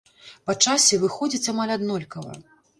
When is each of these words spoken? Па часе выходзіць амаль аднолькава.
Па 0.47 0.55
часе 0.67 0.99
выходзіць 1.05 1.51
амаль 1.55 1.77
аднолькава. 1.79 2.37